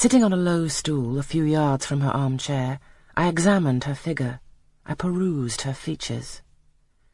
[0.00, 2.80] Sitting on a low stool a few yards from her armchair,
[3.18, 4.40] I examined her figure.
[4.86, 6.40] I perused her features.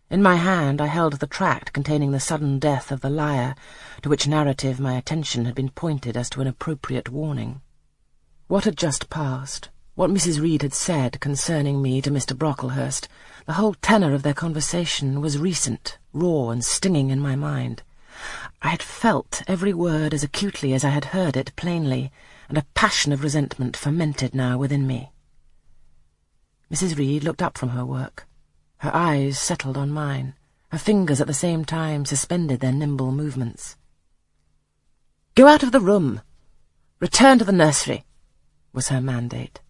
[0.09, 3.57] In my hand I held the tract containing the sudden death of the liar,
[4.03, 7.61] to which narrative my attention had been pointed as to an appropriate warning.
[8.47, 10.41] What had just passed, what Mrs.
[10.41, 12.39] Reed had said concerning me to Mr.
[12.39, 13.09] Brocklehurst,
[13.47, 17.83] the whole tenor of their conversation was recent, raw, and stinging in my mind.
[18.67, 22.11] I had felt every word as acutely as I had heard it plainly,
[22.49, 25.13] and a passion of resentment fermented now within me.
[26.69, 26.99] Mrs.
[26.99, 28.27] Reed looked up from her work.
[28.79, 30.35] Her eyes settled on mine.
[30.71, 33.77] Her fingers at the same time suspended their nimble movements.
[35.37, 36.21] Go out of the room.
[36.99, 38.05] Return to the nursery,
[38.73, 39.61] was her mandate.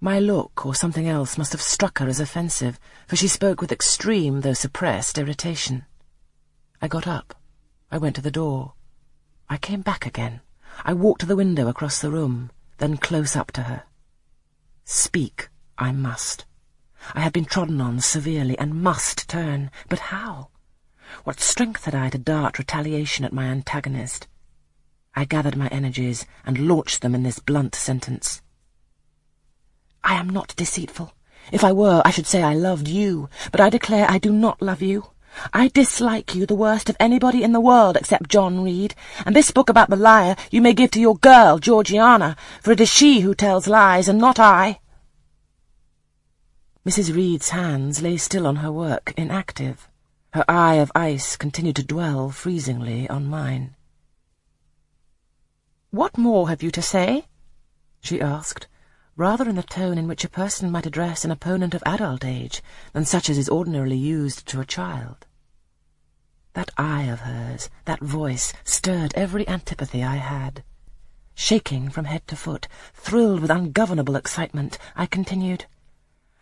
[0.00, 3.70] My look or something else must have struck her as offensive, for she spoke with
[3.70, 5.86] extreme, though suppressed, irritation.
[6.82, 7.36] I got up.
[7.90, 8.74] I went to the door.
[9.48, 10.40] I came back again.
[10.84, 13.84] I walked to the window across the room, then close up to her.
[14.84, 16.44] Speak I must.
[17.14, 20.50] I had been trodden on severely and must turn, but how?
[21.24, 24.28] What strength had I to dart retaliation at my antagonist?
[25.14, 28.42] I gathered my energies and launched them in this blunt sentence.
[30.04, 31.14] I am not deceitful.
[31.50, 34.60] If I were, I should say I loved you, but I declare I do not
[34.60, 35.10] love you.
[35.52, 38.94] I dislike you the worst of anybody in the world except John Reed,
[39.24, 42.80] and this book about the liar you may give to your girl, Georgiana, for it
[42.80, 44.80] is she who tells lies, and not I.
[46.86, 47.14] Mrs.
[47.14, 49.88] Reed's hands lay still on her work, inactive.
[50.32, 53.76] Her eye of ice continued to dwell freezingly on mine.
[55.90, 57.26] What more have you to say?
[58.00, 58.66] she asked,
[59.16, 62.62] rather in the tone in which a person might address an opponent of adult age
[62.92, 65.26] than such as is ordinarily used to a child.
[66.58, 70.64] That eye of hers, that voice, stirred every antipathy I had.
[71.36, 75.66] Shaking from head to foot, thrilled with ungovernable excitement, I continued,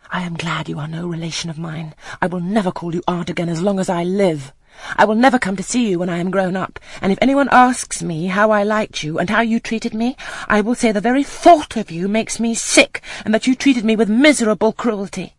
[0.09, 1.93] I am glad you are no relation of mine.
[2.19, 4.53] I will never call you aunt again as long as I live.
[4.95, 7.49] I will never come to see you when I am grown up, and if anyone
[7.51, 10.15] asks me how I liked you and how you treated me,
[10.47, 13.85] I will say the very thought of you makes me sick, and that you treated
[13.85, 15.35] me with miserable cruelty.